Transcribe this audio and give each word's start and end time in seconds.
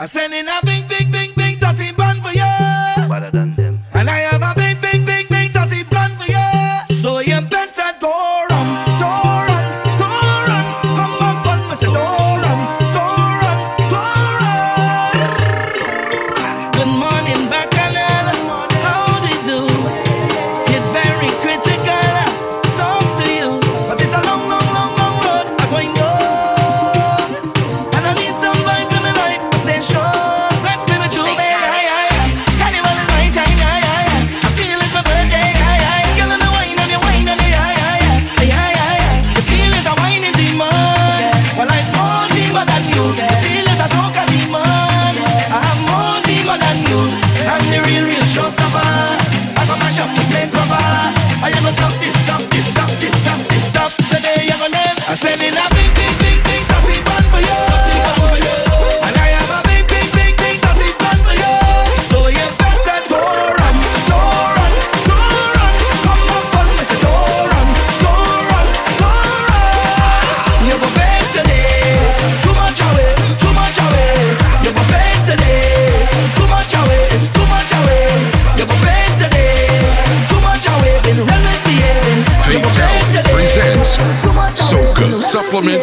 I 0.00 0.06
send 0.06 0.32
in 0.32 0.46
a 0.46 0.60
big, 0.64 0.88
big, 0.88 1.10
big, 1.10 1.34
big 1.34 1.58
13 1.58 1.96
band 1.96 2.22
for 2.22 2.30
you. 2.30 3.08
Better 3.08 3.32
than. 3.32 3.57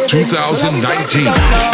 2019. 0.08 1.65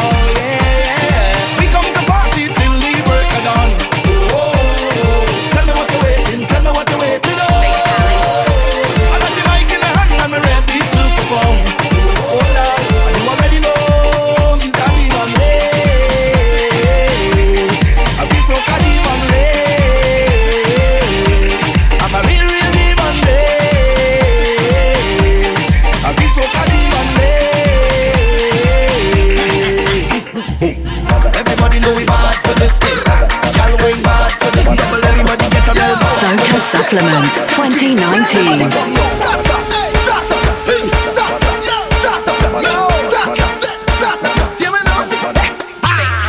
team. 38.32 38.48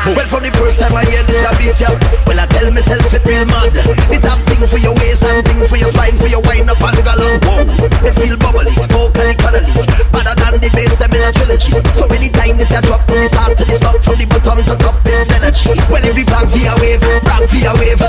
Well, 0.03 0.27
from 0.27 0.43
the 0.43 0.51
first 0.59 0.83
time 0.83 0.99
I 0.99 1.07
hear 1.07 1.23
this, 1.23 1.47
I 1.47 1.55
beat 1.57 1.79
ya. 1.79 1.95
Well, 2.27 2.41
I 2.43 2.47
tell 2.51 2.67
myself 2.75 3.15
it 3.15 3.23
real 3.23 3.47
mad. 3.47 3.71
It 4.11 4.27
have 4.27 4.43
thing 4.51 4.67
for 4.67 4.83
your 4.83 4.99
waist 4.99 5.23
and 5.23 5.47
thing 5.47 5.63
for 5.71 5.79
your 5.79 5.95
spine, 5.95 6.19
for 6.19 6.27
your 6.27 6.43
wine 6.43 6.67
up 6.67 6.83
and 6.83 6.99
gallon. 7.07 7.39
Whoa, 7.47 7.63
it 8.03 8.15
feel 8.19 8.35
bubbly, 8.37 8.75
vocally 8.91 9.39
cuddly. 9.39 9.63
Better 10.11 10.35
than 10.35 10.59
the 10.59 10.71
bass, 10.75 10.99
them 10.99 11.15
in 11.15 11.23
a 11.23 11.31
trilogy. 11.31 11.71
So 11.95 12.11
many 12.11 12.29
times 12.29 12.67
I 12.75 12.83
drop 12.83 13.07
from 13.07 13.23
the 13.23 13.29
start 13.31 13.57
to 13.57 13.65
the 13.65 13.79
top, 13.79 14.03
from 14.03 14.19
the 14.19 14.27
bottom 14.27 14.59
to 14.67 14.75
top, 14.75 14.99
it's 15.07 15.31
energy. 15.31 15.71
Well, 15.87 16.03
every 16.03 16.27
flag 16.27 16.51
for 16.51 16.59
your 16.59 16.75
wave, 16.83 17.03
rock 17.23 17.47
for 17.47 17.63
your 17.63 17.79
wave, 17.79 18.02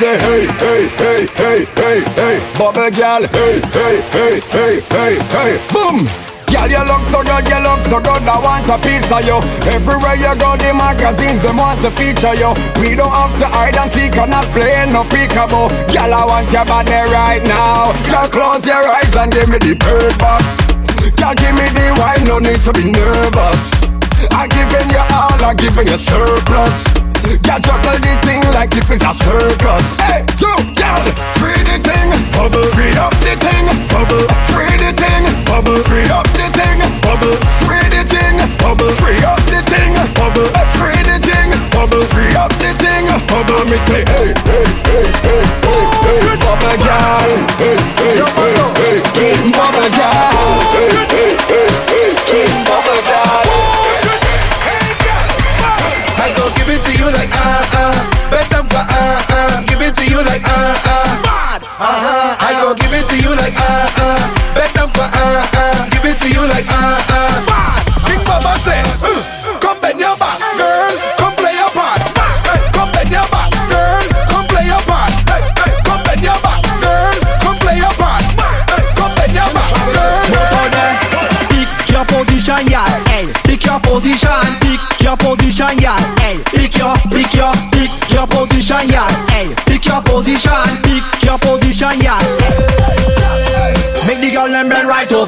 say 0.00 0.16
hey, 0.16 0.46
hey, 0.56 0.82
hey, 0.96 1.26
hey, 1.36 1.60
hey, 1.76 2.00
hey, 2.16 2.36
bubble 2.56 2.88
girl, 2.88 3.20
hey, 3.20 3.60
hey, 3.68 4.00
hey, 4.16 4.40
hey, 4.48 4.80
hey, 4.80 5.14
hey, 5.28 5.52
boom. 5.68 6.08
Girl, 6.48 6.72
you 6.72 6.80
look 6.88 7.04
so 7.12 7.20
good, 7.20 7.44
you 7.44 7.60
look 7.60 7.84
so 7.84 8.00
good, 8.00 8.24
I 8.24 8.40
want 8.40 8.64
a 8.72 8.80
piece 8.80 9.04
of 9.12 9.20
you. 9.28 9.36
Everywhere 9.68 10.16
you 10.16 10.32
go, 10.40 10.56
the 10.56 10.72
magazines, 10.72 11.38
them 11.44 11.58
want 11.60 11.84
to 11.84 11.90
feature 11.92 12.32
you. 12.32 12.48
We 12.80 12.96
don't 12.96 13.12
have 13.12 13.36
to 13.44 13.46
hide 13.52 13.76
and 13.76 13.92
seek, 13.92 14.16
I'm 14.16 14.30
not 14.30 14.48
playing 14.56 14.96
no 14.96 15.04
peekaboo. 15.04 15.68
Girl, 15.92 16.14
I 16.16 16.24
want 16.24 16.48
your 16.48 16.64
body 16.64 16.96
right 17.12 17.44
now. 17.44 17.92
Girl, 18.08 18.28
close 18.32 18.64
your 18.64 18.80
eyes 18.80 19.14
and 19.20 19.30
give 19.30 19.52
me 19.52 19.58
the 19.60 19.76
bird 19.76 20.16
box. 20.16 20.56
Girl, 21.20 21.36
give 21.36 21.52
me 21.60 21.68
the 21.76 21.92
wine, 22.00 22.24
no 22.24 22.40
need 22.40 22.64
to 22.64 22.72
be 22.72 22.88
nervous. 22.88 23.68
I 24.32 24.48
giving 24.48 24.88
you 24.96 25.04
all, 25.12 25.44
I 25.44 25.52
giving 25.52 25.92
you 25.92 25.98
surplus 26.00 27.09
Girl, 27.20 27.60
juggle 27.60 27.98
the 28.00 28.14
thing 28.24 28.40
like 28.54 28.72
if 28.76 28.90
it's 28.90 29.04
a 29.04 29.12
circus. 29.12 29.98
Hey, 30.00 30.24
you, 30.40 30.52
girl, 30.72 31.04
free 31.36 31.60
the 31.68 31.76
thing. 31.82 32.08
Bubble, 32.32 32.64
free 32.72 32.94
up 32.96 33.12
the 33.20 33.36
thing. 33.36 33.66
Bubble, 33.92 34.24
free 34.48 34.72
the 34.80 34.92
thing. 34.96 35.24
Bubble, 35.44 35.82
free 35.84 36.08
up 36.08 36.24
the 36.32 36.48
thing. 36.56 36.80
Bubble, 37.04 37.36
free 37.66 37.84
the 37.92 38.02
thing. 38.08 38.40
Bubble, 38.62 38.88
free 38.96 39.20
up 39.24 39.40
the 39.52 39.60
thing. 39.68 39.92
Bubble, 40.16 40.48
free 40.78 41.02
the 41.04 41.18
thing. 41.20 41.50
Bubble, 41.70 42.04
free 42.08 42.32
up 42.36 42.52
the 42.56 42.72
thing. 42.80 43.04
Bubble, 43.28 43.64
me 43.68 43.76
say 43.84 44.02
hey, 44.08 44.32
oh, 44.32 44.64
hey, 44.88 45.04
hey, 45.26 45.44
hey, 45.60 45.84
hey, 46.00 46.18
hey 46.24 46.36
Bubble 46.40 46.76
girl. 46.80 47.30
Hey, 47.60 47.76
hey, 48.00 48.16
hey, 48.16 48.56
hey, 48.80 48.96
hey 49.12 49.52
Bubble 49.52 49.90
girl. 49.92 50.56
Hey, 50.72 50.88
hey, 50.88 51.04
hey, 51.12 51.36
hey, 51.50 51.68
hey 51.86 51.89
like 57.12 57.30
ah 57.34 57.70
ah, 57.74 57.79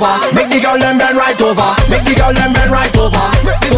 over. 0.03 0.35
Make 0.35 0.51
the 0.51 0.59
girl 0.59 0.79
them 0.79 0.99
bend 0.99 1.17
right 1.17 1.39
over. 1.43 1.71
Make 1.87 2.03
the 2.03 2.15
girl 2.19 2.35
them 2.35 2.53
bend 2.53 2.71
right 2.71 2.95
over. 2.99 3.25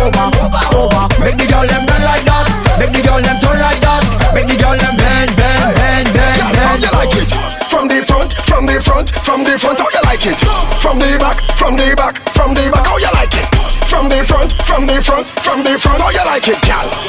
Over, 0.01 0.27
over. 0.73 1.05
Make 1.21 1.37
the 1.37 1.47
girl 1.47 1.67
them 1.69 1.85
bend 1.85 2.05
like 2.05 2.25
that. 2.25 2.49
Make 2.81 2.93
the 2.93 3.03
girl 3.05 3.21
them 3.21 3.37
turn 3.41 3.61
like 3.61 3.81
that. 3.85 4.03
Make 4.33 4.49
the 4.49 4.57
girl 4.57 4.77
them 4.77 4.97
bend, 4.97 5.37
bend, 5.37 5.77
bend, 5.77 6.09
bend, 6.17 6.41
bend. 6.41 6.83
you 6.83 6.93
like 6.93 7.15
it? 7.17 7.31
From 7.69 7.89
the 7.89 8.01
front, 8.03 8.33
from 8.49 8.67
the 8.67 8.81
front, 8.81 9.11
from 9.11 9.45
the 9.45 9.59
front, 9.59 9.79
how 9.79 9.89
you 9.93 10.03
like 10.05 10.25
it? 10.25 10.39
From 10.81 10.99
the 10.99 11.17
back, 11.21 11.39
from 11.57 11.77
the 11.77 11.93
back, 11.97 12.17
from 12.33 12.55
the 12.55 12.71
back, 12.73 12.87
how 12.87 12.97
you 12.97 13.13
like 13.13 13.35
it? 13.35 13.47
From 13.85 14.09
the 14.09 14.25
front, 14.25 14.53
from 14.65 14.87
the 14.87 15.03
front, 15.03 15.29
from 15.45 15.63
the 15.63 15.79
front, 15.79 16.01
how 16.01 16.11
you 16.11 16.25
like 16.25 16.49
it, 16.49 16.61
gal? 16.63 17.04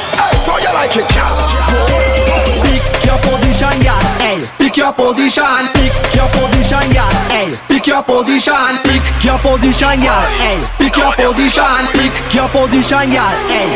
Your 7.96 8.04
position. 8.04 8.76
Pick 8.84 9.24
your 9.24 9.38
position, 9.40 10.04
yeah. 10.04 10.28
Hey, 10.36 10.60
pick 10.76 10.96
your 11.00 11.12
position. 11.16 11.64
Pick 11.96 12.12
your 12.34 12.48
position, 12.52 13.08
yeah. 13.08 13.32
Hey. 13.48 13.72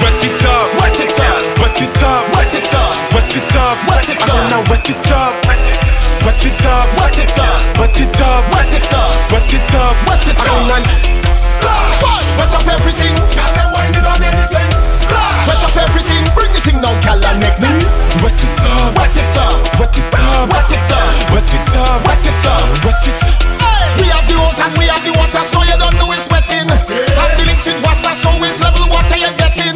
Wet 0.00 0.24
it 0.24 0.40
up, 0.48 0.68
wet 0.80 0.96
it 0.96 1.12
up, 1.20 1.44
wet 1.60 1.76
it 1.76 2.02
up, 2.02 2.24
wet 2.32 2.54
it 2.56 2.72
up, 2.72 2.96
wet 3.12 3.36
it 3.36 3.56
up, 3.56 3.76
wet 3.88 4.08
it 4.08 4.22
up. 4.22 4.32
I'm 4.32 4.48
gonna 4.48 4.70
wet 4.70 4.88
it 4.88 5.10
up, 5.12 5.44
wet 5.44 6.40
it 6.40 6.64
up, 6.64 6.88
wet 6.96 7.18
it 7.20 7.36
up, 7.36 7.60
wet 7.76 8.00
it 8.00 8.20
up, 8.20 8.42
wet 8.48 8.72
it 8.72 8.92
up, 8.92 9.32
wet 9.32 9.52
it 9.52 9.74
up, 9.76 9.94
wet 10.08 10.26
it 10.26 10.40
up. 10.40 10.48
I'm 10.48 10.68
gonna 10.68 11.16
Splash! 11.36 12.00
Wet 12.40 12.54
up 12.56 12.66
everything, 12.66 13.14
girl, 13.36 13.52
them 13.52 13.72
whining 13.76 14.06
on 14.08 14.22
anything. 14.24 14.70
Splash! 14.80 15.48
Wet 15.48 15.62
up 15.68 15.76
everything, 15.76 16.24
bring 16.32 16.52
the 16.56 16.60
thing 16.64 16.80
down, 16.80 16.96
girl, 17.04 17.20
and 17.20 17.40
make 17.40 17.60
me 17.60 17.68
wet 18.24 18.40
it 18.40 18.60
up, 18.64 18.96
wet 18.96 19.16
it 19.16 19.36
up, 19.36 19.60
wet 19.76 19.96
it 20.00 20.14
up, 20.16 20.48
wet 20.48 20.70
it 20.72 20.90
up, 20.95 20.95
Wet 22.84 23.06
it. 23.06 23.18
We 23.98 24.06
have 24.12 24.26
the 24.28 24.36
hose 24.38 24.60
and 24.60 24.72
we 24.78 24.86
have 24.86 25.02
the 25.04 25.12
water, 25.16 25.42
so 25.42 25.62
you 25.64 25.76
don't 25.78 25.96
know 25.96 26.12
it's 26.12 26.28
wetting. 26.28 26.68
Have 26.68 27.34
the 27.38 27.44
links 27.46 27.66
with 27.66 27.80
water, 27.82 28.14
so 28.14 28.30
it's 28.44 28.60
level 28.60 28.86
water 28.92 29.16
you're 29.16 29.34
getting. 29.34 29.74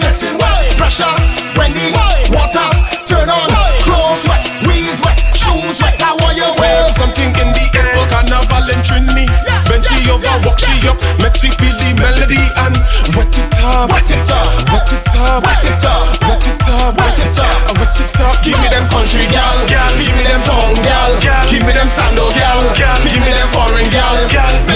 Pressure 0.77 1.12
when 1.57 1.73
the 1.73 1.93
water 2.33 2.69
turn 3.05 3.29
on. 3.29 3.49
Clothes 3.85 4.25
wet, 4.29 4.45
weave 4.65 5.00
wet, 5.05 5.19
shoes 5.37 5.81
wet. 5.83 5.99
How 6.00 6.17
are 6.17 6.35
you 6.37 6.49
well? 6.57 6.89
Something 6.97 7.33
in 7.37 7.49
the 7.53 7.65
air 7.77 7.93
for 7.97 8.07
carnival 8.09 8.65
and 8.71 8.83
trini. 8.85 9.27
Bend 9.69 9.85
she 9.85 10.09
over, 10.11 10.37
walk 10.47 10.59
she 10.61 10.89
up, 10.89 10.97
make 11.21 11.37
she 11.37 11.50
feel 11.59 11.75
the 11.77 11.91
melody 12.00 12.41
and 12.65 12.77
wet 13.17 13.33
it 13.35 13.55
up, 13.61 13.91
wet 13.93 14.09
it 14.09 14.31
up, 14.31 14.71
wet 14.71 14.89
it 14.93 15.07
up, 15.15 15.43
wet 15.45 15.65
it 15.65 15.85
up, 15.85 16.17
wet 16.25 16.45
it 16.47 16.65
up, 16.69 16.97
wet 16.97 17.99
it 18.00 18.21
up. 18.21 18.37
Give 18.45 18.59
me 18.61 18.69
them 18.69 18.89
country 18.89 19.27
gal, 19.29 19.57
give 19.69 20.15
me 20.17 20.25
them 20.25 20.43
town 20.43 20.75
gal 20.81 21.00
girl. 21.21 21.45
Give 21.49 21.62
me 21.65 21.73
them 21.73 21.87
sando 21.87 22.33
girl. 22.33 22.62
girl. 22.75 22.97
Give 23.05 23.21
me 23.23 23.33
them 23.33 23.49
foreign 23.53 23.89
girl. 23.93 24.29
girl. 24.33 24.53
Me 24.67 24.75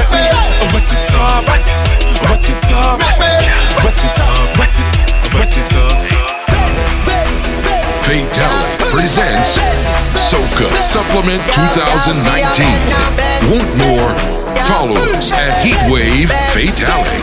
wet 0.72 0.92
it 0.92 1.14
up, 1.16 1.44
wet 1.48 1.66
it 1.66 1.74
up, 1.92 2.18
wet 2.28 2.44
it 2.44 2.72
up, 2.72 2.98
wet 3.82 3.98
it, 4.04 4.14
wet 5.34 5.56
it 5.56 5.74
up. 5.74 5.84
Presents 8.90 9.58
Soca 10.14 10.68
Supplement 10.80 11.42
2019. 11.52 12.66
Want 13.50 13.76
more? 13.76 14.14
Follow 14.64 14.96
us 15.16 15.32
at 15.32 15.58
Heatwave 15.62 16.30
Fatali. 16.52 17.20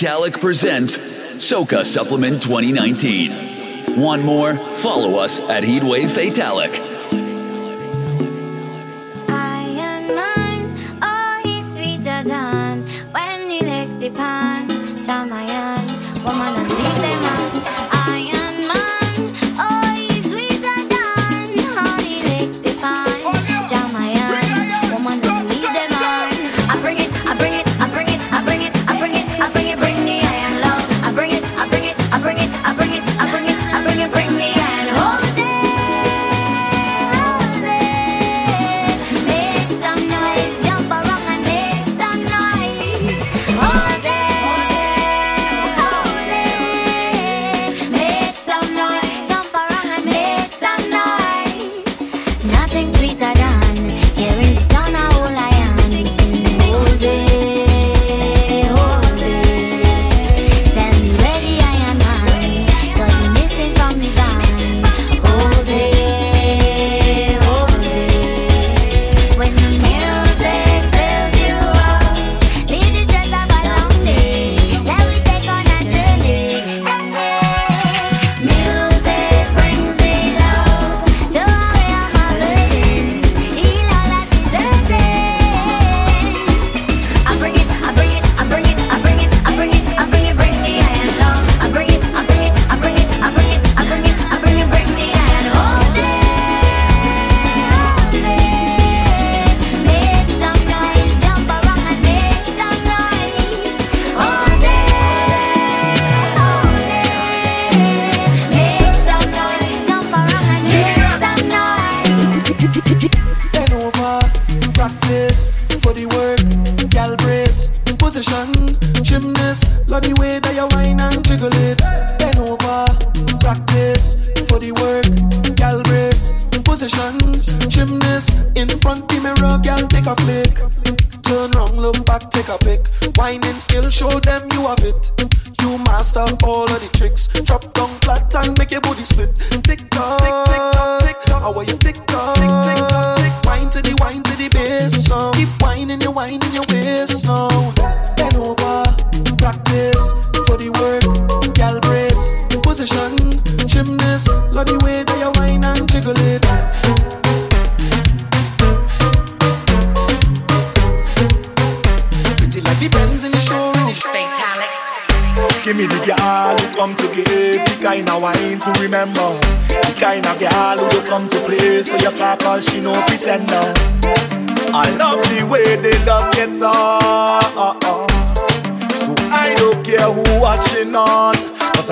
Fatalic 0.00 0.40
presents 0.40 0.96
Soca 0.96 1.84
Supplement 1.84 2.40
2019. 2.40 4.00
One 4.00 4.22
more? 4.22 4.54
Follow 4.56 5.18
us 5.18 5.40
at 5.40 5.62
Heatwave 5.62 6.08
Fatalic. 6.08 6.69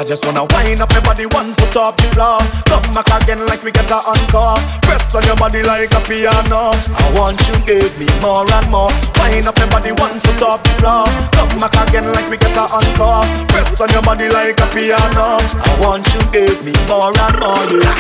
just 0.09 0.25
wanna 0.25 0.49
wind 0.57 0.81
up 0.81 0.91
your 0.97 1.05
body 1.05 1.27
one 1.37 1.53
foot 1.53 1.77
off 1.77 1.95
the 2.01 2.09
floor. 2.17 2.41
Come 2.65 2.89
back 2.97 3.13
again 3.21 3.45
like 3.45 3.61
we 3.61 3.69
get 3.69 3.91
a 3.93 4.01
encore. 4.01 4.57
Press 4.81 5.13
on 5.15 5.21
your 5.29 5.37
body 5.37 5.61
like 5.63 5.93
a 5.93 6.01
piano. 6.01 6.73
I 6.73 7.05
want 7.13 7.37
you 7.45 7.53
give 7.69 7.93
me 8.01 8.09
more 8.25 8.49
and 8.49 8.71
more. 8.73 8.89
Wind 9.21 9.45
up 9.45 9.59
your 9.61 9.69
body 9.69 9.93
one 10.01 10.17
foot 10.17 10.41
off 10.41 10.65
the 10.65 10.73
floor. 10.81 11.05
Come 11.37 11.61
back 11.61 11.77
again 11.85 12.09
like 12.17 12.25
we 12.33 12.41
get 12.41 12.57
a 12.57 12.65
encore. 12.73 13.21
Press 13.53 13.77
on 13.85 13.93
your 13.93 14.01
body 14.01 14.33
like 14.33 14.57
a 14.57 14.67
piano. 14.73 15.45
I 15.45 15.77
want 15.77 16.09
you 16.17 16.25
give 16.33 16.65
me 16.65 16.73
more 16.89 17.13
and 17.13 17.37
more. 17.37 17.69
Yeah. 17.69 17.93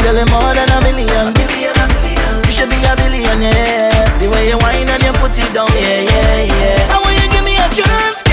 Girl, 0.00 0.24
more 0.32 0.56
than 0.56 0.72
a 0.72 0.80
million. 0.80 1.28
a. 1.28 1.84
You 2.48 2.52
should 2.56 2.72
be 2.72 2.80
a 2.88 2.96
billionaire. 2.96 3.92
Yeah. 3.92 4.16
The 4.16 4.32
way 4.32 4.48
you 4.48 4.56
wind 4.64 4.88
and 4.88 5.02
you 5.04 5.12
put 5.20 5.36
it 5.36 5.52
down, 5.52 5.68
yeah, 5.76 6.08
yeah, 6.08 6.48
yeah. 6.48 6.88
I 6.88 7.04
want 7.04 7.12
you 7.20 7.28
give 7.28 7.44
me 7.44 7.60
a 7.60 7.68
chance. 7.68 8.23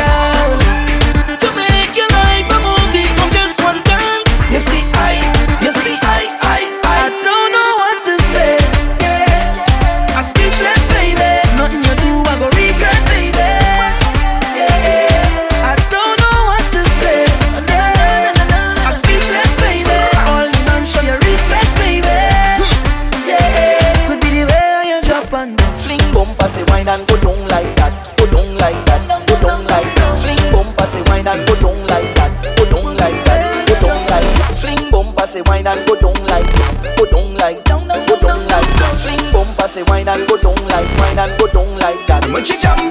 Gucci 42.41 42.57
jam 42.57 42.90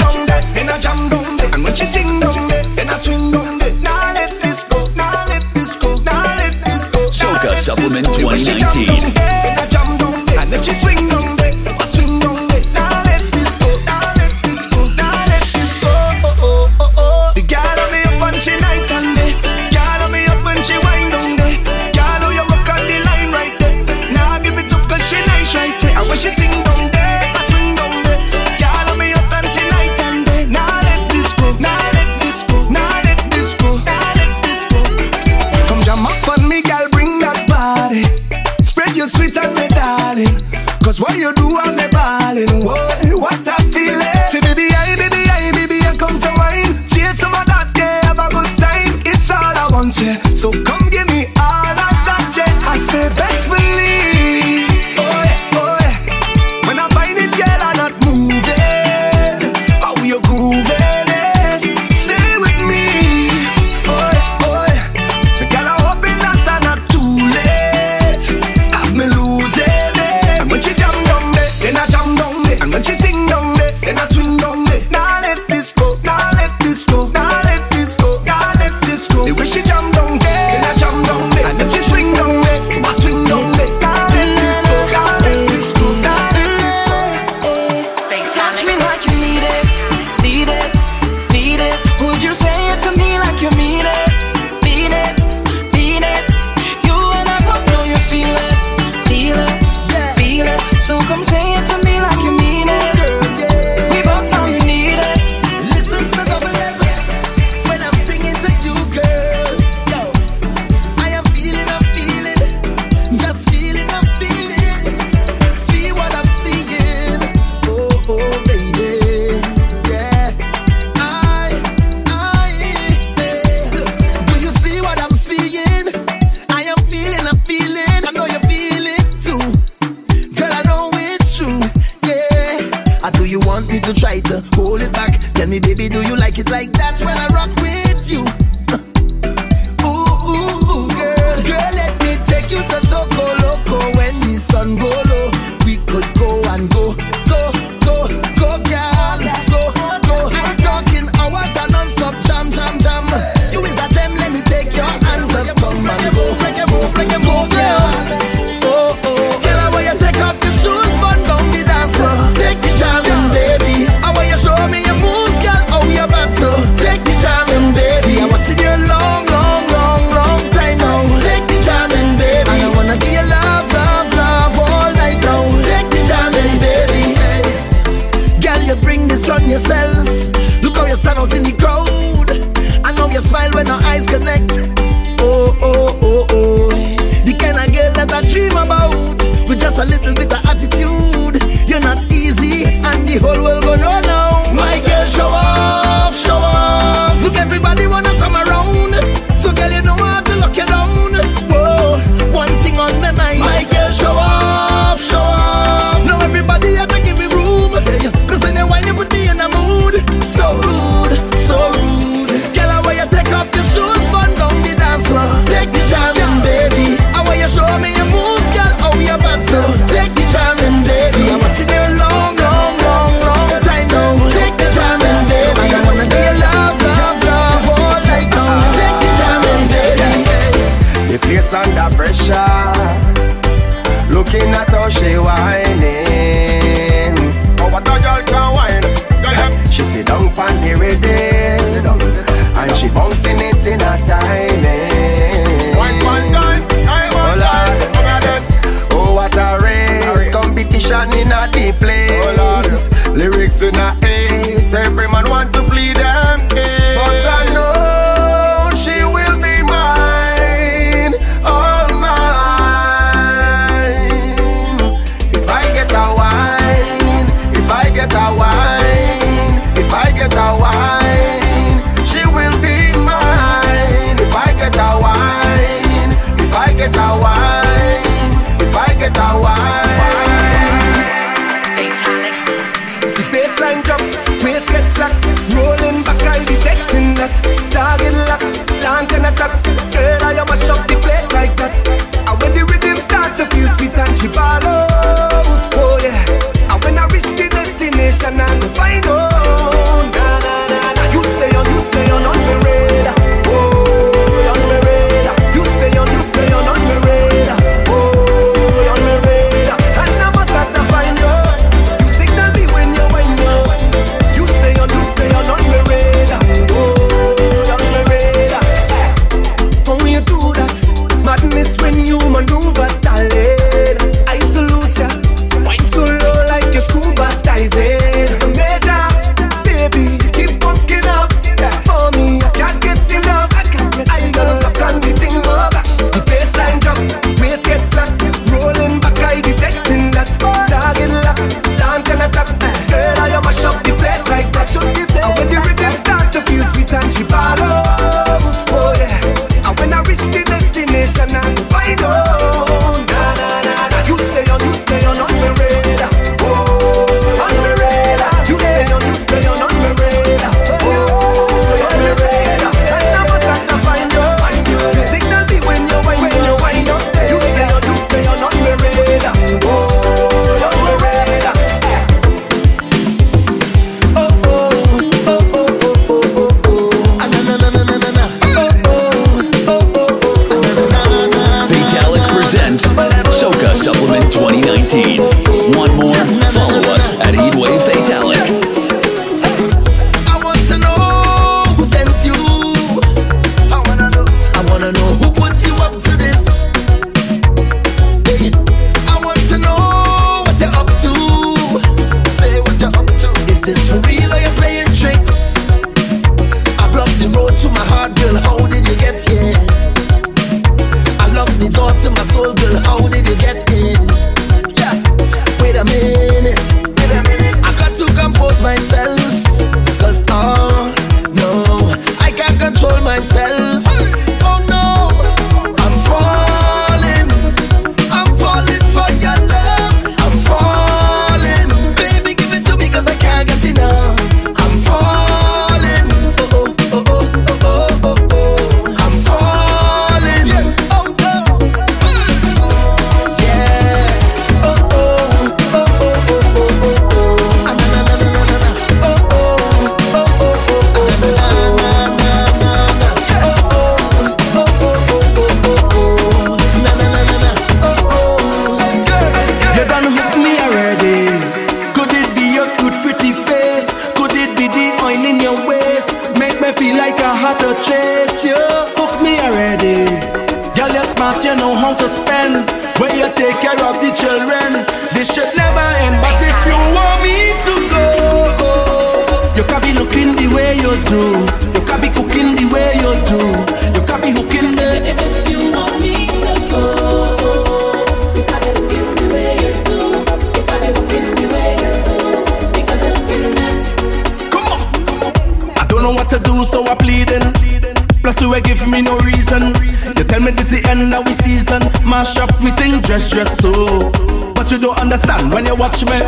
understand 505.21 505.53
when 505.53 505.67
you 505.67 505.77
watch 505.77 506.05
me. 506.05 506.19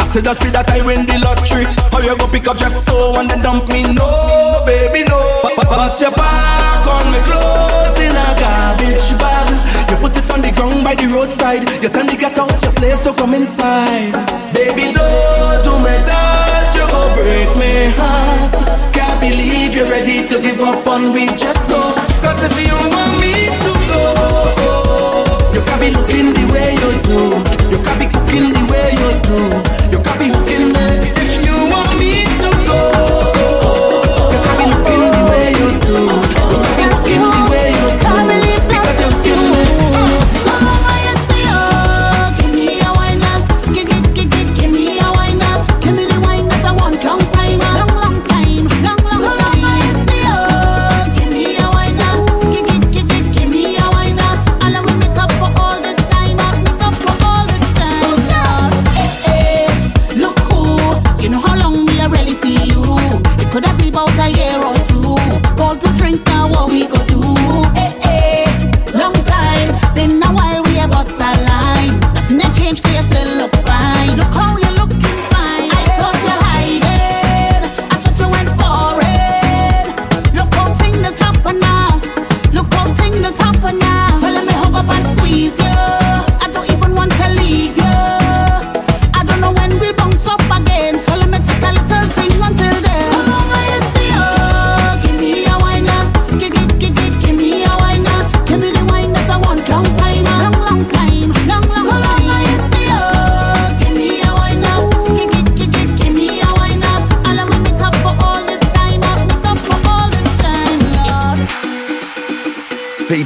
I 0.00 0.04
say 0.04 0.22
just 0.22 0.42
see 0.42 0.50
that 0.50 0.68
I 0.70 0.84
win 0.84 1.06
the 1.06 1.18
lottery. 1.18 1.64
How 1.92 2.00
you 2.00 2.16
go 2.16 2.26
pick 2.28 2.46
up 2.48 2.56
just 2.56 2.86
so 2.86 3.18
and 3.18 3.28
then 3.28 3.42
dump 3.42 3.68
me? 3.68 3.82
No, 3.82 4.62
baby, 4.66 5.04
no. 5.04 5.20
But, 5.42 5.56
but, 5.56 5.68
but 5.68 6.16
back 6.16 6.86
on 6.86 7.12
me 7.12 7.20
clothes 7.24 7.98
in 8.00 8.12
a 8.12 8.28
garbage 8.36 9.08
bag. 9.18 9.48
You 9.90 9.96
put 9.96 10.16
it 10.16 10.28
on 10.30 10.40
the 10.42 10.52
ground 10.52 10.84
by 10.84 10.94
the 10.94 11.06
roadside. 11.08 11.64
You 11.82 11.88
tell 11.88 12.04
me 12.04 12.16
get 12.16 12.38
out 12.38 12.52
your 12.62 12.72
place 12.72 13.00
to 13.02 13.12
come 13.14 13.34
inside. 13.34 14.12
Baby, 14.52 14.92
don't 14.92 15.60
do 15.64 15.74
me 15.80 15.94
that. 16.04 16.72
You 16.74 16.84
go 16.88 17.02
break 17.16 17.50
me 17.56 17.92
heart. 17.96 18.56
Can't 18.92 19.20
believe 19.20 19.74
you're 19.74 19.88
ready 19.88 20.26
to 20.28 20.40
give 20.40 20.60
up 20.60 20.86
on 20.86 21.12
me 21.14 21.26
just 21.28 21.68
so. 21.68 21.80
Cause 22.20 22.42
if 22.44 22.54
you 22.60 22.83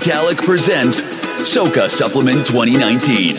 Italic 0.01 0.39
presents 0.39 1.01
Soca 1.43 1.89
Supplement 1.89 2.47
2019. 2.47 3.35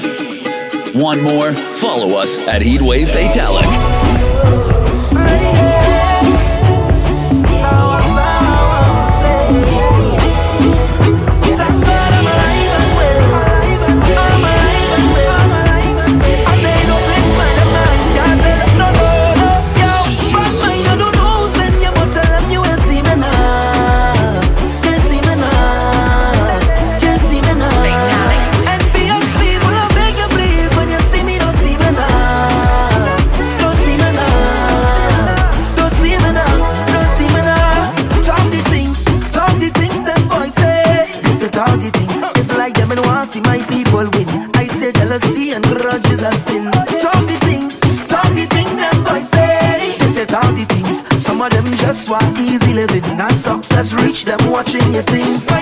Want 0.93 1.24
more? 1.24 1.53
Follow 1.53 2.18
us 2.18 2.38
at 2.49 2.62
Heatwave 2.62 3.07
Fatalic. 3.07 4.18
watching 54.60 54.93
your 54.93 55.03
things. 55.03 55.59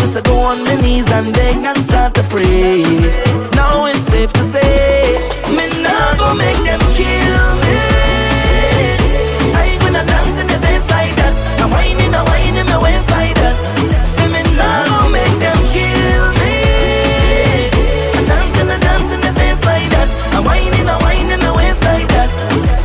used 0.00 0.14
to 0.14 0.22
go 0.22 0.38
on 0.38 0.64
my 0.64 0.74
knees 0.76 1.10
and 1.12 1.32
beg 1.32 1.64
and 1.64 1.78
start 1.78 2.14
to 2.14 2.22
pray. 2.24 2.82
Now 3.54 3.86
it's 3.86 4.06
safe 4.06 4.32
to 4.32 4.44
say, 4.44 5.18
me 5.48 5.66
not 5.82 6.18
go 6.18 6.34
make 6.34 6.60
them 6.64 6.80
kill 6.98 7.46
me. 7.62 7.76
I 9.54 9.78
the 9.92 10.02
dance 10.04 10.38
like 10.90 11.14
that. 11.16 11.34
I'm 11.62 11.72
I'm 11.72 12.66
my 12.66 12.78
waist 12.82 13.10
like 13.10 13.34
that. 13.42 13.56
See 14.14 14.28
me 14.28 14.42
go 14.90 15.08
make 15.08 15.36
them 15.44 15.58
kill 15.74 16.24
me. 16.40 16.54
I 18.26 18.46
the 18.66 18.78
dance 18.80 19.10
like 19.64 19.88
that. 19.94 20.08
I'm 20.34 20.46
I'm 20.46 21.54
waist 21.54 21.82
like 21.84 22.08
that. 22.08 22.30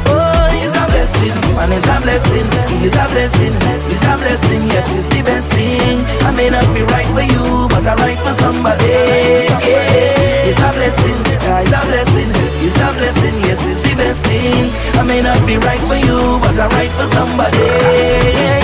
Oh, 0.07 0.53
a 0.76 0.86
blessing, 0.91 1.36
man, 1.55 1.72
it's 1.72 1.88
a 1.88 1.97
blessing, 1.99 2.47
it's 2.86 2.95
a 2.95 3.05
blessing, 3.09 3.53
it's 3.55 4.05
a 4.05 4.18
blessing. 4.18 4.64
Yes, 4.68 4.88
it's 4.97 5.07
the 5.09 5.22
best 5.24 5.53
thing. 5.53 6.00
I 6.32 6.34
may 6.34 6.49
not 6.49 6.73
be 6.73 6.82
right 6.84 7.05
for 7.07 7.19
you, 7.19 7.67
but 7.67 7.86
I'm 7.86 7.97
right 7.97 8.17
for 8.17 8.32
somebody. 8.39 8.86
Yeah. 8.88 10.47
It's 10.47 10.59
a 10.59 10.71
blessing, 10.71 11.19
it's 11.27 11.75
a 11.75 11.82
blessing, 11.84 12.32
it's 12.32 12.79
a 12.79 12.88
blessing, 12.93 13.36
yes, 13.43 13.59
it's 13.67 13.82
the 13.82 13.93
best 13.97 14.25
thing. 14.25 14.71
I 14.97 15.03
may 15.03 15.19
not 15.21 15.45
be 15.45 15.57
right 15.57 15.82
for 15.82 15.95
you, 15.95 16.39
but 16.39 16.57
I'm 16.57 16.69
right 16.69 16.91
for 16.91 17.07
somebody. 17.13 17.57
Yeah. 17.59 18.61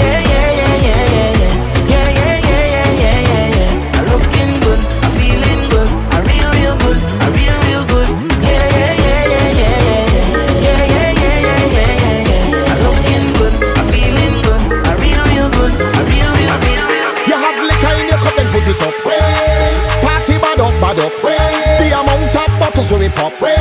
cause 22.90 23.00
we 23.00 23.10
pop. 23.10 23.34
Ray. 23.42 23.56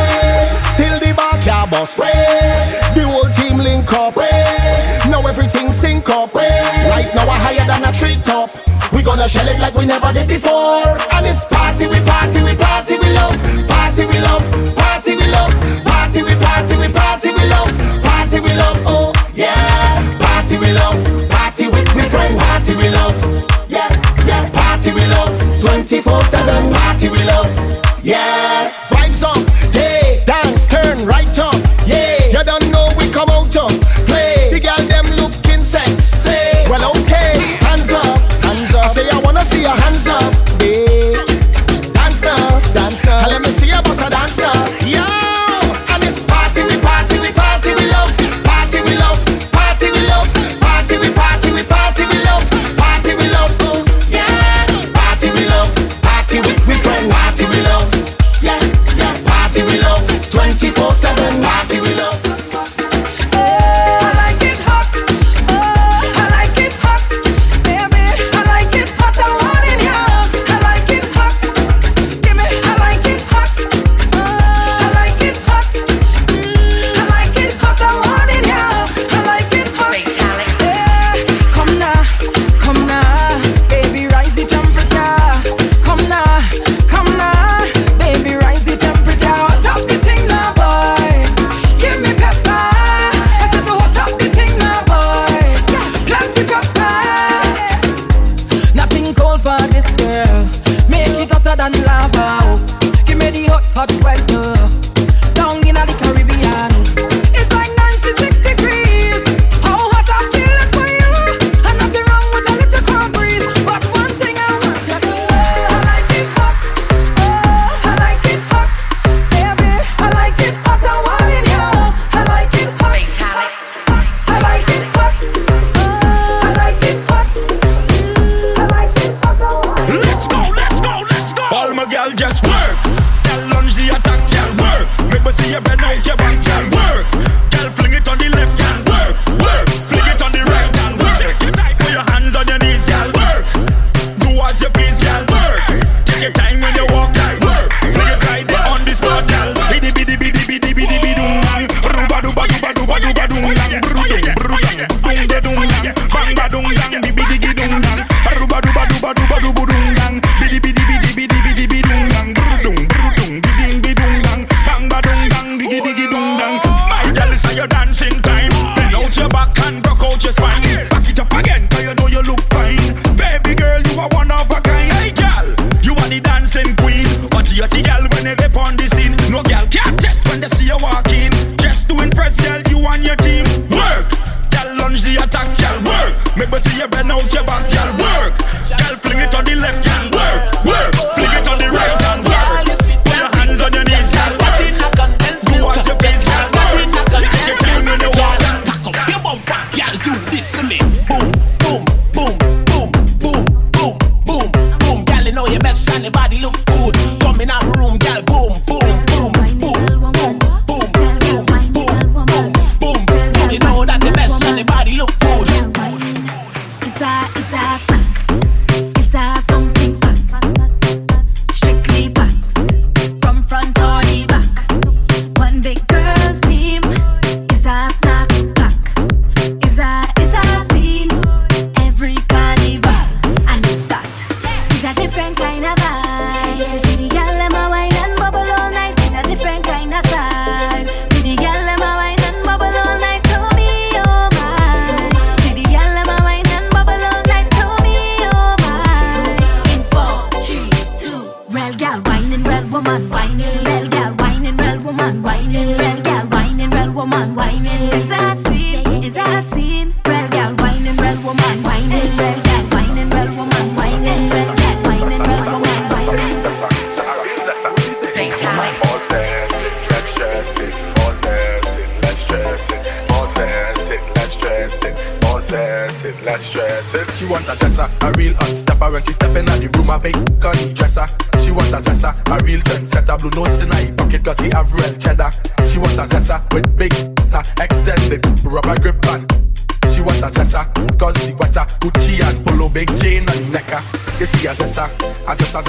Still 0.75 0.99
the 1.01 1.13
bar 1.17 1.39
can 1.41 1.69
bust. 1.71 1.99
The 1.99 3.03
whole 3.05 3.29
team 3.31 3.59
link 3.59 3.93
up. 3.93 4.17
Ray. 4.17 4.31
Now 5.11 5.27
everything 5.27 5.73
sync 5.73 6.09
up. 6.09 6.35
Ray. 6.35 6.61
Right 6.89 7.11
now 7.15 7.27
we're 7.27 7.39
higher 7.39 7.67
than 7.67 7.85
a 7.85 7.93
tree 7.93 8.17
top. 8.23 8.51
We 8.93 9.03
gonna 9.03 9.29
shell 9.29 9.49
it 9.49 9.59
like 9.59 9.75
we 9.75 9.85
never 9.87 10.13
did 10.13 10.29
before. 10.29 10.87
And 11.13 11.27
it's 11.27 11.45
party, 11.47 11.87
we 11.87 11.99
party, 12.01 12.43
we 12.43 12.55
party, 12.55 12.99
we 12.99 13.13
love. 13.15 13.37
Party, 13.67 14.07
we 14.07 14.19
love, 14.21 14.47
party, 14.77 15.17
we 15.17 15.27
love. 15.27 15.55
Party, 15.85 16.23
we 16.23 16.35
party, 16.37 16.77
we 16.77 16.89
party, 16.89 17.31
we 17.31 17.45
love. 17.49 17.73
Party, 18.03 18.41
we 18.41 18.53
love, 18.55 18.79
oh 18.87 19.13
yeah. 19.35 20.19
Party, 20.19 20.59
we 20.59 20.71
love, 20.73 21.01
party 21.29 21.67
with 21.69 21.89
me 21.97 22.03
friends. 22.09 22.41
Party, 22.41 22.77
we 22.77 22.89
love, 22.91 23.19
yeah, 23.69 23.91
yeah. 24.25 24.49
Party, 24.51 24.93
we 24.93 25.05
love, 25.07 25.35
24-7 25.59 26.73
Party, 26.73 27.09
we 27.09 27.23
love, 27.25 27.51
yeah. 28.05 28.56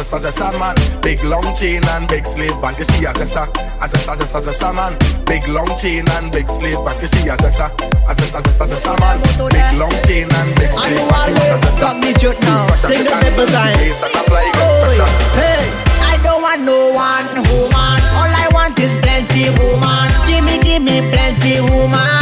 zesta, 0.07 0.19
zesta 0.19 0.57
man. 0.57 0.75
Big 1.01 1.23
long 1.23 1.55
chain 1.55 1.83
and 1.89 2.07
big 2.07 2.25
sleeve 2.25 2.63
and 2.63 2.77
you 2.77 2.85
see 2.85 3.05
as 3.05 3.19
a 3.19 3.23
as 3.23 3.33
a 3.35 3.47
as 3.81 3.91
zesta, 3.91 4.15
zesta, 4.15 4.39
zesta 4.41 4.73
man. 4.73 4.95
Big 5.25 5.47
long 5.47 5.67
chain 5.77 6.07
and 6.09 6.31
big 6.31 6.49
sleeve 6.49 6.79
and 6.79 7.01
you 7.01 7.07
see 7.07 7.29
as 7.29 7.39
a 7.43 7.47
as 7.47 7.59
a 7.59 7.65
as 8.07 8.17
zesta, 8.17 8.39
zesta, 8.41 8.65
zesta 8.65 8.99
man. 8.99 9.19
Big 9.51 9.77
long 9.77 9.91
chain 10.05 10.27
and 10.31 10.55
big 10.55 10.71
sleeve 10.71 11.11
and 11.11 11.37
she 11.37 11.47
a 11.47 11.57
zesta. 11.59 11.81
Rock 11.81 12.01
the 12.01 12.13
jute 12.19 12.41
now, 12.41 12.67
sing 12.87 13.03
the 13.03 13.15
nipple. 13.21 13.47
Hey, 15.35 15.67
I 16.01 16.19
don't 16.23 16.41
want 16.41 16.61
no 16.63 16.91
one 16.95 17.27
woman. 17.51 17.99
All 18.15 18.31
I 18.31 18.47
want 18.53 18.79
is 18.79 18.95
plenty 18.97 19.49
woman. 19.59 20.07
Give 20.27 20.43
me, 20.43 20.57
give 20.63 20.81
me 20.81 21.01
plenty 21.11 21.59
woman. 21.61 22.16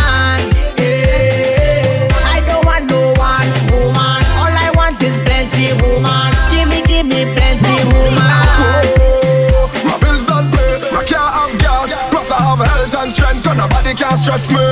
so 13.45 13.53
nobody 13.53 13.93
can 13.93 14.17
stress 14.17 14.49
me. 14.49 14.65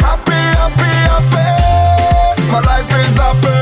Happy, 0.00 0.40
happy, 0.60 0.92
happy. 1.12 2.50
My 2.50 2.60
life 2.60 2.90
is 3.00 3.16
happy. 3.16 3.55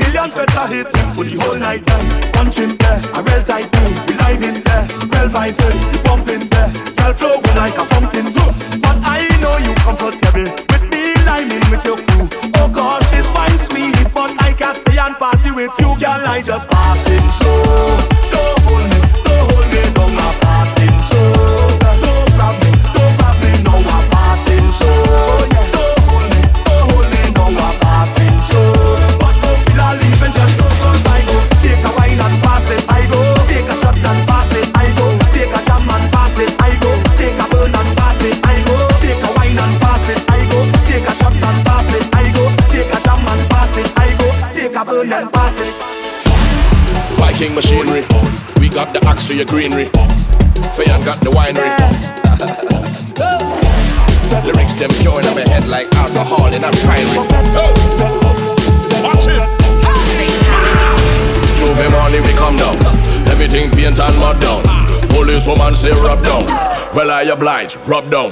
million 0.00 0.30
better 0.30 0.66
hit 0.72 0.88
for 1.14 1.24
the 1.24 1.36
whole 1.40 1.56
night 1.56 1.84
time. 1.86 2.29
Well, 66.94 67.10
I 67.10 67.22
oblige, 67.22 67.76
rub 67.86 68.10
down. 68.10 68.30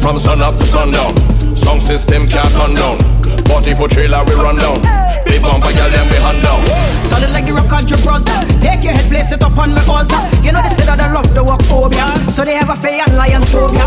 From 0.00 0.18
sun 0.18 0.40
up 0.40 0.56
to 0.56 0.64
sundown. 0.64 1.12
Sound 1.54 1.82
system 1.82 2.26
can't 2.26 2.48
turn 2.56 2.74
down. 2.74 2.96
40 3.44 3.74
foot 3.74 3.90
trailer 3.90 4.24
we 4.24 4.32
run 4.32 4.56
down. 4.56 4.80
Big 5.28 5.42
bumper 5.42 5.68
girl, 5.76 5.90
them 5.92 6.08
be 6.08 6.16
hand 6.16 6.40
down. 6.42 6.64
Solid 7.04 7.30
like 7.36 7.44
the 7.44 7.52
rock 7.52 7.70
on 7.70 7.86
Gibraltar. 7.86 8.48
Take 8.64 8.82
your 8.82 8.94
head, 8.96 9.04
place 9.12 9.30
it 9.30 9.44
up 9.44 9.56
on 9.58 9.74
my 9.76 9.84
altar. 9.84 10.16
You 10.40 10.52
know 10.52 10.64
they 10.64 10.72
say 10.72 10.88
that 10.88 11.04
I 11.04 11.12
love 11.12 11.34
the 11.34 11.44
work 11.44 11.60
phobia. 11.68 12.08
So 12.32 12.44
they 12.48 12.56
have 12.56 12.70
a 12.70 12.76
fair 12.80 13.04
and 13.04 13.14
lion 13.14 13.42
phobia. 13.44 13.84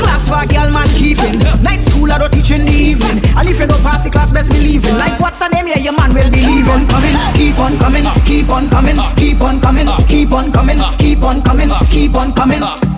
Class 0.00 0.24
for 0.26 0.40
a 0.40 0.46
girl, 0.48 0.72
man, 0.72 0.88
keeping. 0.96 1.36
Night 1.60 1.84
school, 1.84 2.10
I 2.10 2.16
don't 2.16 2.32
teach 2.32 2.50
in 2.56 2.64
the 2.64 2.72
evening. 2.72 3.20
And 3.36 3.44
if 3.52 3.60
you 3.60 3.66
don't 3.68 3.84
pass 3.84 4.02
the 4.02 4.08
class, 4.08 4.32
best 4.32 4.48
believe 4.48 4.80
it. 4.88 4.96
Like 4.96 5.20
what's 5.20 5.38
the 5.38 5.48
name? 5.52 5.68
Yeah, 5.68 5.78
your 5.78 5.92
man 5.92 6.16
will 6.16 6.32
be 6.32 6.40
leaving. 6.40 6.88
Coming, 6.88 7.16
keep 7.36 7.60
on 7.60 7.76
coming, 7.76 8.08
keep 8.24 8.48
on 8.48 8.72
coming, 8.72 8.96
keep 9.20 9.44
on 9.44 9.60
coming, 9.60 9.86
keep 10.08 10.32
on 10.32 10.48
coming, 10.48 10.80
keep 10.96 11.20
on 11.20 11.20
coming, 11.20 11.20
keep 11.20 11.20
on 11.22 11.42
coming, 11.44 11.68
keep 11.92 12.16
on 12.16 12.32
coming. 12.32 12.91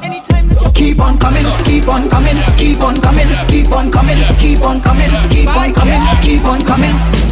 Keep 0.75 1.01
on 1.01 1.19
coming, 1.19 1.45
keep 1.65 1.89
on 1.89 2.11
coming, 2.11 2.37
keep 2.57 2.81
on 2.83 3.01
coming, 3.01 3.29
keep 3.49 3.71
on 3.73 3.91
coming, 3.91 4.19
keep 4.39 4.61
on 4.63 4.81
coming, 4.81 5.09
keep 5.31 5.49
on 5.57 5.73
coming, 5.73 6.01
keep 6.23 6.45
on 6.45 6.65
coming. 6.65 7.24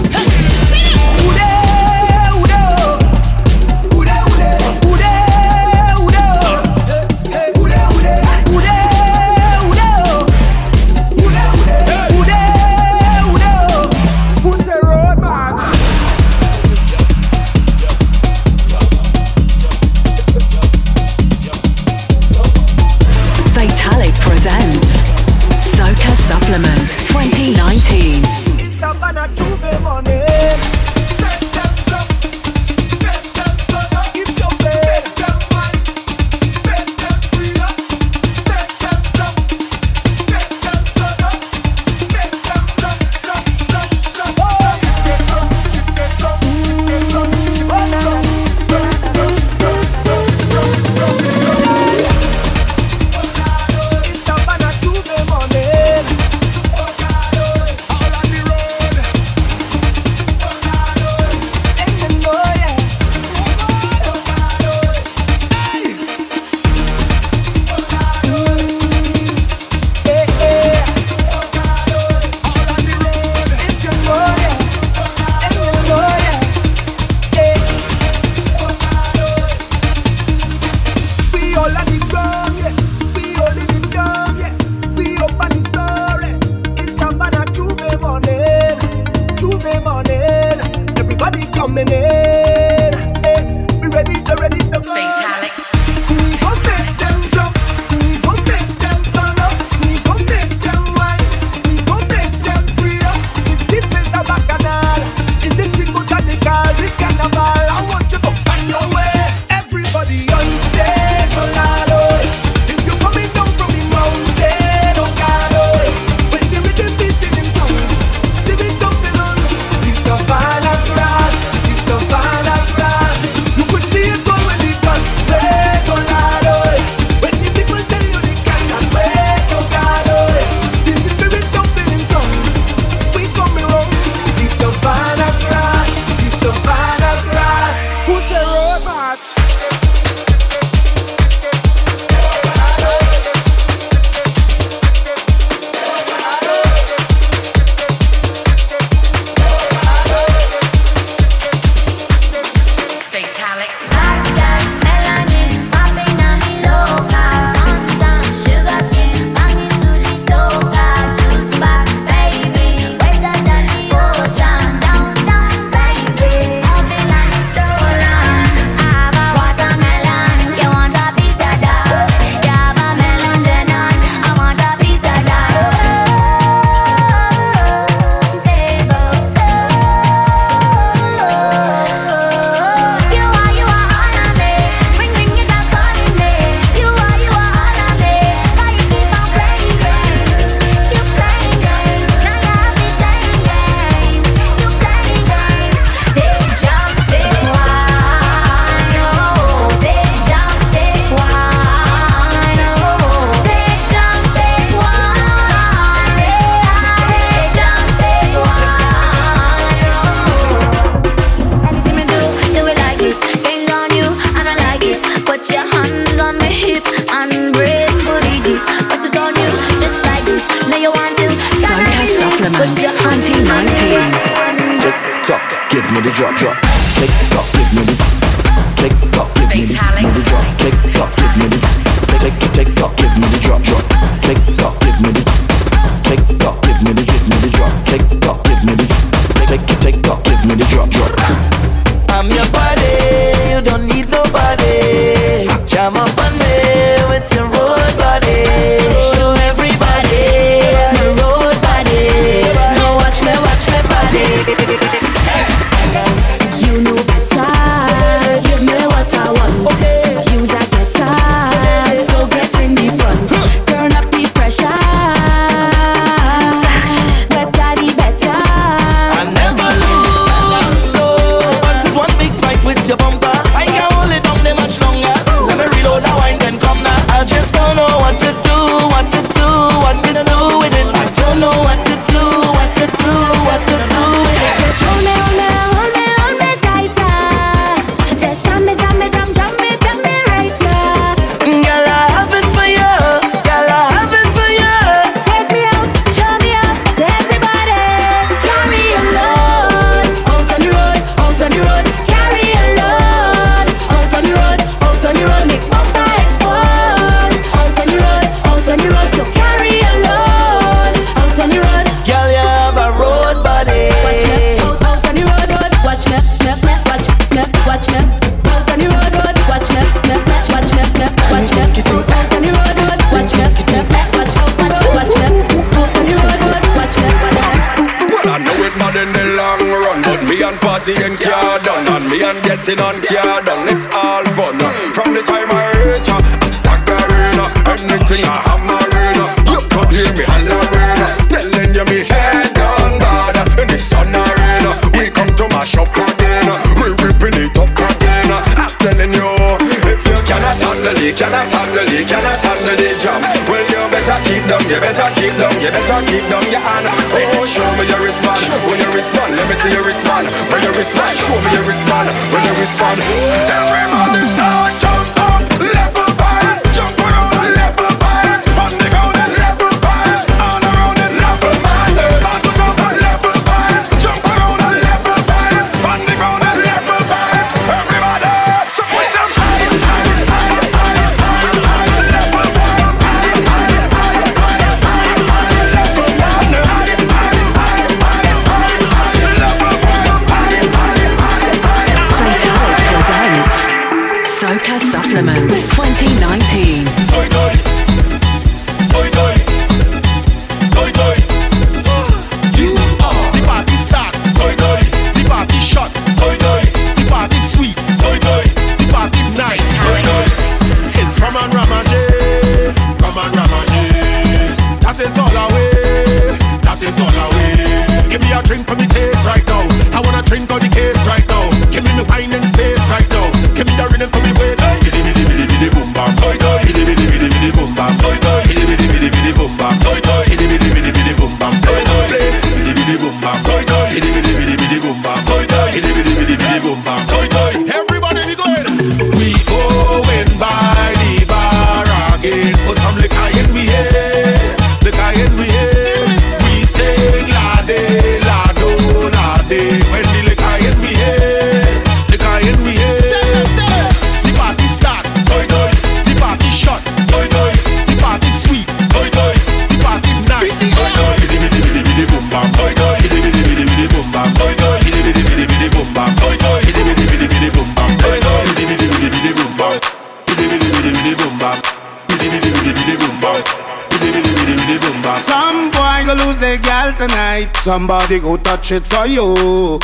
Somebody 477.63 478.19
go 478.19 478.37
touch 478.37 478.73
it 478.73 478.85
for 478.87 479.07
you. 479.07 479.79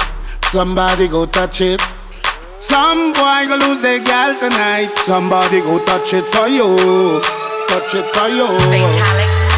Somebody 0.50 1.06
go 1.06 1.26
touch 1.26 1.60
it. 1.60 1.80
Some 2.60 3.12
boy 3.12 3.46
go 3.46 3.56
lose 3.56 3.80
their 3.80 4.02
gal 4.05 4.34
tonight. 4.38 4.90
Somebody 5.06 5.60
go 5.60 5.78
touch 5.84 6.12
it 6.12 6.24
for 6.26 6.48
you. 6.48 7.20
Touch 7.70 7.94
it 7.94 8.06
for 8.14 8.28
you. 8.28 8.48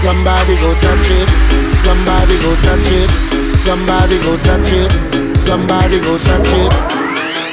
Somebody 0.05 0.55
go 0.60 0.70
touch 0.84 1.09
it. 1.09 1.28
Somebody 1.80 2.36
go 2.44 2.52
touch 2.60 2.90
it. 2.92 3.10
Somebody 3.64 4.18
go 4.20 4.36
touch 4.44 4.70
it. 4.72 4.92
Somebody 5.38 5.98
go 6.01 6.18
touch 6.18 6.52
it. 6.52 6.72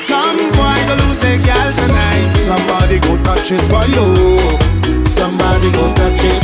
Some 0.04 0.38
boy 0.52 0.78
go 0.88 0.96
lose 1.00 1.20
their 1.22 1.40
gal 1.48 1.72
tonight. 1.80 2.28
Somebody 2.44 3.00
go 3.00 3.16
touch 3.24 3.52
it 3.52 3.64
for 3.72 3.86
you. 3.88 4.06
Somebody 5.16 5.72
go 5.72 5.88
touch 5.96 6.24
it. 6.28 6.44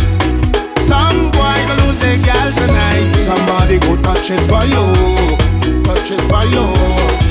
Some 0.88 1.30
boy 1.32 1.58
go 1.68 1.74
lose 1.84 2.00
their 2.00 2.18
gal 2.24 2.52
tonight 2.54 3.13
somebody 3.34 3.80
go 3.80 3.96
touch 4.02 4.30
it 4.30 4.42
for 4.46 4.64
you, 4.66 4.84
touch 5.84 6.12
it 6.14 6.22
for 6.30 6.46
you. 6.54 6.66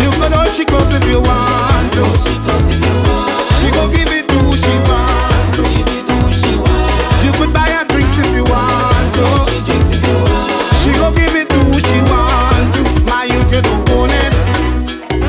You 0.03 0.11
can 0.19 0.31
know 0.35 0.45
she 0.51 0.65
goes 0.65 0.91
if 0.99 1.05
you 1.07 1.21
want 1.23 1.89
to. 1.95 2.05
She 2.25 2.35
goes 2.47 2.67
if 2.75 2.81
you 2.83 2.97
want. 3.07 3.31
She 3.59 3.69
go 3.71 3.87
give 3.95 4.11
it 4.11 4.27
to 4.29 4.37
who 4.43 4.57
she 4.57 4.75
want 4.89 5.55
to. 5.57 5.63
Give 5.63 5.91
it 5.95 6.05
to 6.09 6.15
who 6.23 6.31
she 6.41 6.53
want. 6.59 7.23
You 7.25 7.31
could 7.39 7.53
buy 7.55 7.71
her 7.71 7.85
drinks 7.87 8.19
if 8.19 8.31
you 8.35 8.45
want 8.51 9.09
to. 9.17 9.25
She 9.47 9.57
drinks 9.67 9.91
if 9.95 10.03
you 10.03 10.19
want. 10.27 10.75
She 10.83 10.91
go 10.99 11.09
give 11.15 11.35
it 11.39 11.49
to 11.55 11.59
who 11.71 11.79
she 11.79 11.99
want 12.11 12.69
to. 12.77 12.83
My 13.07 13.25
youth, 13.31 13.53
you 13.55 13.63
don't 13.63 13.91
own 13.95 14.11
it. 14.11 14.33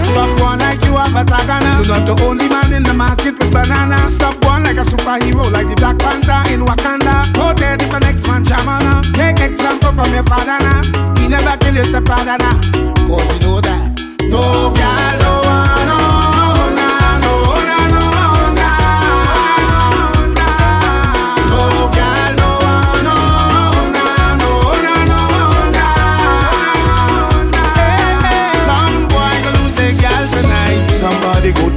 Stop 0.10 0.32
one 0.42 0.60
like 0.60 0.82
you 0.86 0.98
have 0.98 1.14
a 1.14 1.24
tagana. 1.24 1.86
You're 1.86 1.94
not 1.94 2.04
the 2.10 2.16
only 2.26 2.48
man 2.50 2.74
in 2.74 2.84
the 2.84 2.94
market 2.94 3.33
banana. 3.52 4.10
Stop 4.12 4.44
one 4.46 4.64
like 4.64 4.78
a 4.78 4.86
superhero, 4.86 5.52
like 5.52 5.68
the 5.68 5.76
Black 5.76 5.98
Panther 6.00 6.54
in 6.54 6.62
Wakanda. 6.66 7.34
Go 7.34 7.54
there, 7.54 7.78
the 7.78 8.00
next 8.00 8.28
man 8.28 8.44
shamana. 8.46 9.04
Take 9.14 9.40
example 9.40 9.94
from 9.94 10.14
your 10.14 10.24
father 10.24 10.58
now. 10.60 10.82
He 11.20 11.28
never 11.28 11.58
kill 11.58 11.76
your 11.76 11.86
stepfather 11.86 12.38
now. 12.38 12.62
Cause 13.08 13.34
you 13.34 13.48
know 13.48 13.62
that. 13.62 13.82
No 14.30 14.72
girl, 14.74 15.14
no 15.22 15.42
one, 15.46 15.88
no. 15.88 16.14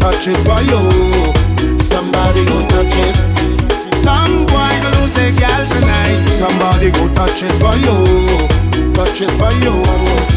Touch 0.01 0.28
it 0.28 0.36
for 0.38 0.62
you 0.62 1.15
somebody 2.36 2.44
go 2.52 2.68
touch 2.68 2.96
it. 2.96 3.16
Some 4.04 4.44
boy 4.46 4.72
go 4.82 4.88
lose 5.00 5.16
a 5.16 5.32
tonight. 5.72 6.20
Somebody 6.38 6.90
go 6.90 7.08
touch 7.14 7.42
it 7.42 7.52
for 7.56 7.76
you. 7.76 7.96
Touch 8.92 9.20
it 9.20 9.30
for 9.40 9.52
you. 9.52 9.74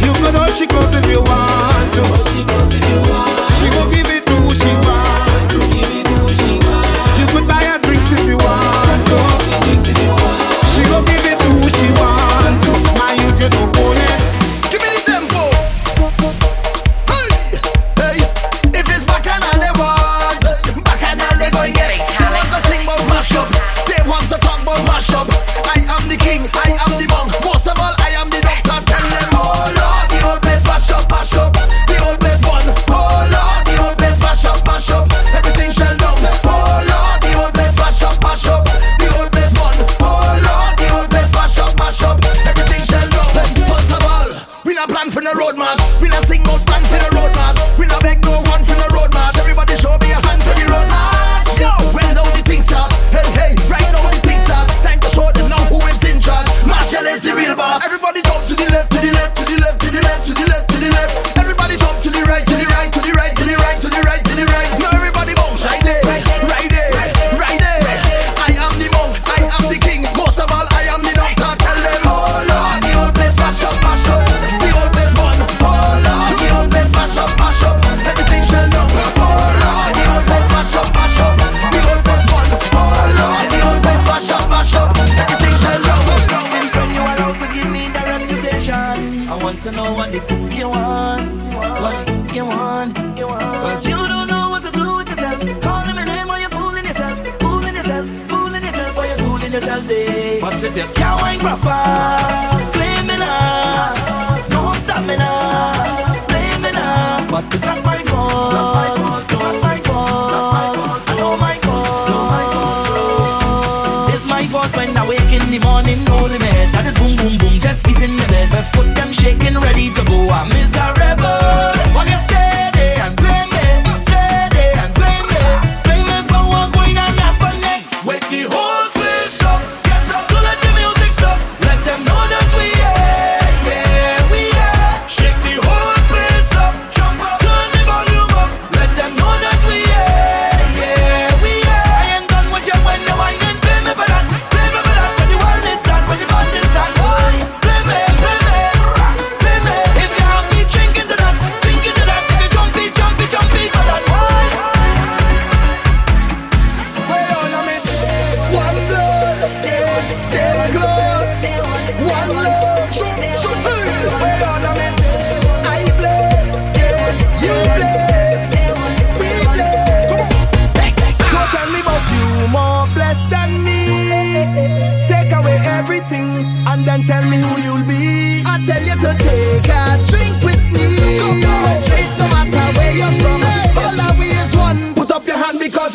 You 0.03 0.13
go 0.23 0.31
know 0.31 0.47
she 0.53 0.65
goes 0.65 0.93
if 0.95 1.05
you 1.07 1.19
want 1.21 1.93
to. 1.95 2.03
She 2.31 2.43
goes 2.43 2.71
if 2.73 2.83
you 2.89 2.99
want. 3.11 3.51
She 3.59 3.67
go 3.69 3.89
give 3.91 4.07
it 4.07 4.25
to 4.27 4.33
who 4.33 4.53
she 4.53 4.71
want 4.87 5.51
You 7.19 7.25
could 7.27 7.47
buy 7.47 7.63
her 7.67 7.79
drinks 7.79 8.11
if 8.11 8.27
you 8.27 8.37
want. 8.37 9.07
She 9.83 9.93
want. 10.07 10.67
She 10.71 10.81
go 10.87 11.03
give 11.03 11.25
it 11.25 11.39
to 11.39 11.49
who 11.59 11.67
she 11.69 11.87
want 11.99 12.63
to. 12.63 12.71
My 12.97 13.13
youth, 13.13 13.41
you 13.41 13.49
don't. 13.49 13.78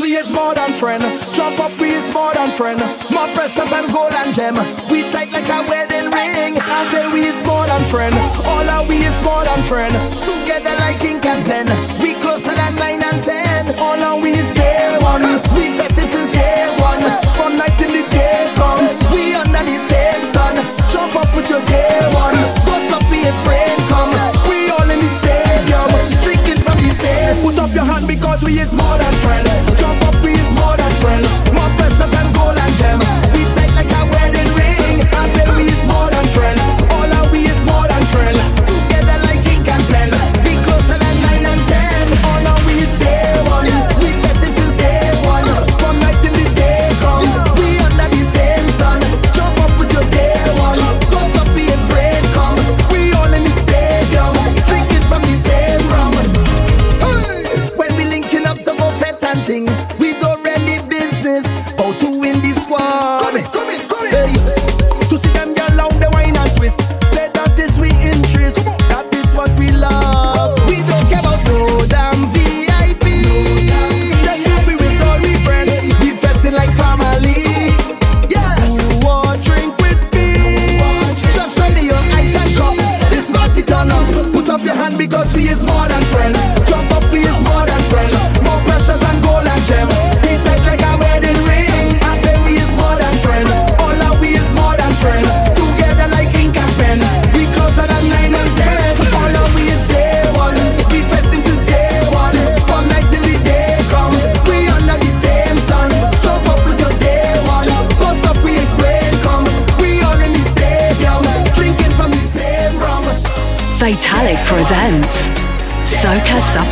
we 0.04 0.16
is 0.20 0.30
more 0.34 0.54
than 0.54 0.70
friend. 0.72 1.02
Jump 1.32 1.58
up, 1.60 1.72
we 1.80 1.88
is 1.88 2.12
more 2.12 2.34
than 2.34 2.50
friend. 2.60 2.78
More 3.08 3.28
precious 3.32 3.64
than 3.72 3.88
gold 3.88 4.12
and 4.12 4.36
gem. 4.36 4.52
We 4.92 5.00
tight 5.08 5.32
like 5.32 5.48
a 5.48 5.64
wedding 5.64 6.12
ring. 6.12 6.60
I 6.60 6.84
say 6.92 7.08
we 7.08 7.24
is 7.24 7.40
more 7.48 7.64
than 7.64 7.80
friend. 7.88 8.12
All 8.44 8.68
our 8.68 8.84
we 8.84 9.00
is 9.00 9.16
more 9.24 9.42
than 9.48 9.60
friend. 9.64 9.96
Together 10.20 10.76
like 10.84 11.00
ink 11.00 11.24
and 11.24 11.40
pen. 11.48 11.72
We 12.04 12.12
closer 12.20 12.52
than 12.52 12.76
nine 12.76 13.00
and 13.00 13.20
ten. 13.24 13.72
All 13.80 13.96
our 13.96 14.20
we 14.20 14.36
is 14.36 14.52
day 14.52 14.92
one. 15.00 15.24
We 15.56 15.72
vetted 15.72 16.08
since 16.12 16.32
day 16.36 16.68
one. 16.84 17.00
From 17.40 17.56
night 17.56 17.72
till 17.80 17.88
the 17.88 18.04
day 18.12 18.44
come. 18.60 18.84
We 19.08 19.32
under 19.32 19.64
the 19.64 19.78
same 19.88 20.22
sun. 20.36 20.60
Jump 20.92 21.16
up 21.16 21.32
with 21.32 21.48
your 21.48 21.64
day 21.64 21.96
one. 22.12 22.36
Go 22.68 22.76
stop 22.92 23.04
be 23.08 23.24
afraid. 23.24 23.72
Come. 23.88 24.12
We 24.52 24.68
all 24.68 24.84
in 24.84 25.00
the 25.00 25.10
stadium. 25.16 25.88
Drinking 26.20 26.60
from 26.60 26.76
the 26.76 26.92
same. 26.92 27.40
Put 27.40 27.56
up 27.56 27.72
your 27.72 27.88
hand 27.88 28.04
because 28.04 28.44
we 28.44 28.60
is 28.60 28.74
more 28.76 28.98
than 29.00 29.14
friend. 29.24 29.73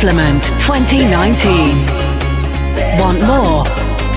Supplement 0.03 0.43
2019. 0.59 1.77
Want 2.99 3.21
more? 3.25 3.63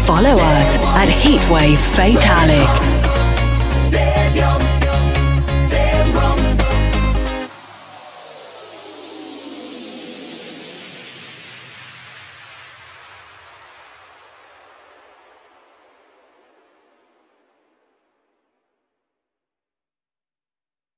Follow 0.05 0.33
us 0.33 0.77
at 0.97 1.07
Heatwave 1.07 1.79
Fatalic. 1.95 2.86